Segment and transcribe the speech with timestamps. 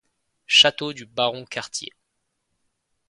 [0.47, 1.91] Château du baron Cartier.